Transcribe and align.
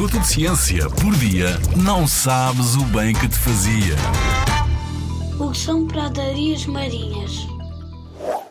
minuto 0.00 0.18
de 0.18 0.28
ciência 0.28 0.88
por 0.88 1.14
dia, 1.16 1.58
não 1.76 2.06
sabes 2.06 2.74
o 2.74 2.84
bem 2.84 3.12
que 3.12 3.28
te 3.28 3.36
fazia. 3.36 3.94
O 5.38 5.50
que 5.50 5.58
são 5.58 5.86
pradarias 5.86 6.64
marinhas? 6.64 7.46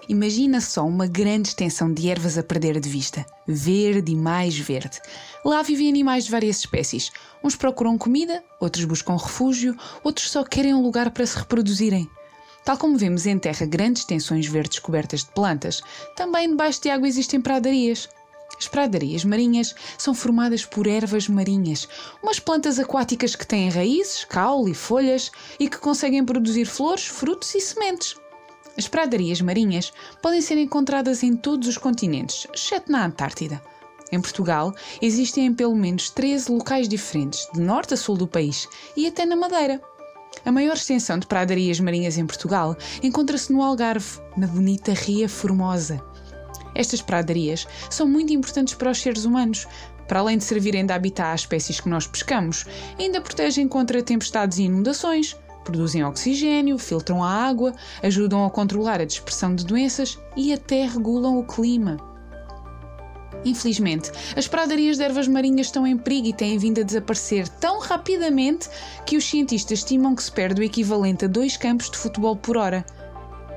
Imagina 0.08 0.62
só 0.62 0.86
uma 0.86 1.08
grande 1.08 1.48
extensão 1.48 1.92
de 1.92 2.08
ervas 2.08 2.38
a 2.38 2.44
perder 2.44 2.80
de 2.80 2.88
vista, 2.88 3.26
verde 3.48 4.12
e 4.12 4.16
mais 4.16 4.60
verde. 4.60 5.00
Lá 5.44 5.64
vivem 5.64 5.90
animais 5.90 6.26
de 6.26 6.32
várias 6.32 6.60
espécies. 6.60 7.12
Uns 7.44 7.56
procuram 7.56 7.98
comida, 7.98 8.44
outros 8.60 8.86
buscam 8.86 9.18
refúgio, 9.18 9.76
outros 10.04 10.30
só 10.30 10.44
querem 10.44 10.76
um 10.76 10.84
lugar 10.84 11.10
para 11.10 11.26
se 11.26 11.36
reproduzirem. 11.36 12.08
Tal 12.64 12.78
como 12.78 12.96
vemos 12.96 13.26
em 13.26 13.40
terra 13.40 13.66
grandes 13.66 14.04
extensões 14.04 14.46
verdes 14.46 14.78
cobertas 14.78 15.22
de 15.22 15.32
plantas, 15.32 15.82
também 16.16 16.48
debaixo 16.48 16.80
de 16.84 16.92
água 16.92 17.08
existem 17.08 17.42
pradarias. 17.42 18.08
As 18.58 18.68
pradarias 18.68 19.24
marinhas 19.24 19.74
são 19.98 20.14
formadas 20.14 20.66
por 20.66 20.88
ervas 20.88 21.28
marinhas, 21.28 21.88
umas 22.22 22.40
plantas 22.40 22.80
aquáticas 22.80 23.36
que 23.36 23.48
têm 23.48 23.70
raízes, 23.70 24.26
caule 24.26 24.72
e 24.72 24.76
folhas 24.76 25.32
e 25.60 25.70
que 25.70 25.78
conseguem 25.78 26.26
produzir 26.26 26.66
flores, 26.66 27.06
frutos 27.06 27.54
e 27.56 27.62
sementes. 27.62 28.16
As 28.78 28.88
pradarias 28.88 29.42
marinhas 29.42 29.92
podem 30.22 30.42
ser 30.42 30.58
encontradas 30.58 31.24
em 31.24 31.36
todos 31.36 31.68
os 31.68 31.78
continentes, 31.78 32.48
exceto 32.54 32.92
na 32.92 33.06
Antártida. 33.06 33.62
Em 34.12 34.20
Portugal, 34.20 34.74
existem 35.02 35.46
em 35.46 35.54
pelo 35.54 35.76
menos 35.76 36.10
13 36.10 36.52
locais 36.52 36.88
diferentes, 36.88 37.48
de 37.54 37.62
norte 37.62 37.94
a 37.94 37.98
sul 37.98 38.18
do 38.18 38.28
país, 38.28 38.68
e 38.96 39.06
até 39.06 39.26
na 39.26 39.36
Madeira. 39.36 39.82
A 40.46 40.52
maior 40.52 40.76
extensão 40.76 41.20
de 41.20 41.28
pradarias 41.28 41.80
marinhas 41.80 42.18
em 42.18 42.26
Portugal 42.26 42.76
encontra-se 43.04 43.52
no 43.52 43.62
Algarve, 43.62 44.20
na 44.38 44.48
bonita 44.48 44.94
Ria 44.94 45.28
Formosa. 45.28 46.04
Estas 46.80 47.02
pradarias 47.02 47.68
são 47.90 48.08
muito 48.08 48.32
importantes 48.32 48.74
para 48.74 48.90
os 48.90 49.02
seres 49.02 49.26
humanos. 49.26 49.68
Para 50.08 50.22
além 50.22 50.38
de 50.38 50.46
servirem 50.46 50.86
de 50.86 50.94
habitat 50.94 51.34
às 51.34 51.42
espécies 51.42 51.82
que 51.82 51.90
nós 51.90 52.08
pescamos, 52.08 52.66
ainda 52.98 53.20
protegem 53.20 53.68
contra 53.68 54.02
tempestades 54.02 54.58
e 54.58 54.64
inundações, 54.64 55.36
produzem 55.66 56.06
oxigênio, 56.06 56.78
filtram 56.80 57.22
a 57.22 57.30
água, 57.30 57.76
ajudam 58.02 58.46
a 58.46 58.50
controlar 58.50 59.02
a 59.02 59.06
dispersão 59.06 59.54
de 59.54 59.66
doenças 59.66 60.18
e 60.38 60.54
até 60.54 60.86
regulam 60.86 61.38
o 61.38 61.44
clima. 61.44 61.98
Infelizmente, 63.44 64.10
as 64.38 64.48
pradarias 64.48 64.96
de 64.96 65.04
ervas 65.04 65.28
marinhas 65.28 65.68
estão 65.68 65.86
em 65.86 65.98
perigo 65.98 66.28
e 66.28 66.34
têm 66.34 66.58
vindo 66.58 66.80
a 66.80 66.84
desaparecer 66.84 67.50
tão 67.50 67.82
rapidamente 67.82 68.70
que 69.06 69.18
os 69.18 69.26
cientistas 69.26 69.80
estimam 69.80 70.16
que 70.16 70.24
se 70.24 70.32
perde 70.32 70.62
o 70.62 70.64
equivalente 70.64 71.26
a 71.26 71.28
dois 71.28 71.58
campos 71.58 71.90
de 71.90 71.98
futebol 71.98 72.38
por 72.38 72.56
hora. 72.56 72.86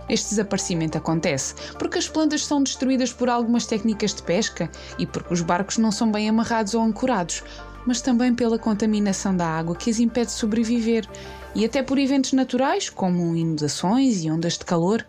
Este 0.09 0.31
desaparecimento 0.31 0.99
acontece 0.99 1.55
porque 1.79 1.99
as 1.99 2.09
plantas 2.09 2.45
são 2.45 2.63
destruídas 2.63 3.13
por 3.13 3.29
algumas 3.29 3.67
técnicas 3.67 4.15
de 4.15 4.23
pesca 4.23 4.71
e 4.99 5.07
porque 5.07 5.33
os 5.33 5.41
barcos 5.41 5.79
não 5.79 5.93
são 5.93 6.11
bem 6.11 6.29
amarrados 6.29 6.75
ou 6.75 6.83
ancorados, 6.83 7.43
mas 7.87 8.01
também 8.01 8.35
pela 8.35 8.59
contaminação 8.59 9.37
da 9.37 9.47
água 9.47 9.77
que 9.77 9.91
as 9.91 9.99
impede 9.99 10.27
de 10.27 10.33
sobreviver 10.33 11.09
e 11.55 11.65
até 11.65 11.83
por 11.83 11.99
eventos 11.99 12.33
naturais 12.33 12.89
como 12.89 13.37
inundações 13.37 14.25
e 14.25 14.31
ondas 14.31 14.59
de 14.59 14.65
calor. 14.65 15.05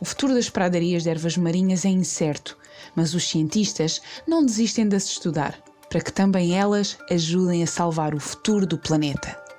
O 0.00 0.04
futuro 0.04 0.34
das 0.34 0.48
pradarias 0.48 1.02
de 1.02 1.10
ervas 1.10 1.36
marinhas 1.36 1.84
é 1.84 1.88
incerto, 1.88 2.56
mas 2.94 3.14
os 3.14 3.28
cientistas 3.28 4.00
não 4.26 4.44
desistem 4.44 4.88
de 4.88 4.96
as 4.96 5.04
estudar 5.04 5.58
para 5.90 6.00
que 6.00 6.12
também 6.12 6.56
elas 6.56 6.96
ajudem 7.10 7.64
a 7.64 7.66
salvar 7.66 8.14
o 8.14 8.20
futuro 8.20 8.64
do 8.64 8.78
planeta. 8.78 9.49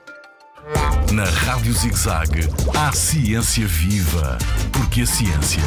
Na 1.11 1.25
Rádio 1.25 1.73
ZigZag, 1.73 2.47
há 2.73 2.93
ciência 2.93 3.67
viva, 3.67 4.37
porque 4.71 5.01
a 5.01 5.05
ciência 5.05 5.61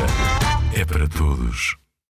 é 0.73 0.87
para 0.87 1.07
todos. 1.07 1.84